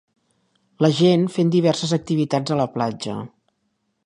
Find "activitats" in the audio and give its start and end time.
2.01-2.57